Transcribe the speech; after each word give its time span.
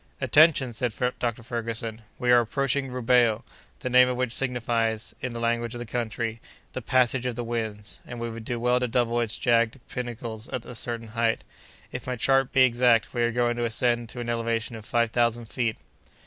"Attention!" 0.19 0.73
said 0.73 0.91
Dr. 1.19 1.43
Ferguson. 1.43 2.01
"We 2.17 2.31
are 2.31 2.39
approaching 2.39 2.87
Rubeho, 2.91 3.43
the 3.81 3.89
name 3.91 4.09
of 4.09 4.17
which 4.17 4.33
signifies, 4.33 5.13
in 5.21 5.31
the 5.31 5.39
language 5.39 5.75
of 5.75 5.79
the 5.79 5.85
country, 5.85 6.41
the 6.73 6.81
'Passage 6.81 7.27
of 7.27 7.35
the 7.35 7.43
Winds,' 7.43 7.99
and 8.03 8.19
we 8.19 8.27
would 8.27 8.43
do 8.43 8.59
well 8.59 8.79
to 8.79 8.87
double 8.87 9.21
its 9.21 9.37
jagged 9.37 9.79
pinnacles 9.87 10.49
at 10.49 10.65
a 10.65 10.73
certain 10.73 11.09
height. 11.09 11.43
If 11.91 12.07
my 12.07 12.15
chart 12.15 12.51
be 12.51 12.63
exact, 12.63 13.13
we 13.13 13.21
are 13.21 13.31
going 13.31 13.57
to 13.57 13.65
ascend 13.65 14.09
to 14.09 14.19
an 14.21 14.29
elevation 14.31 14.75
of 14.75 14.85
five 14.85 15.11
thousand 15.11 15.49
feet." 15.51 15.77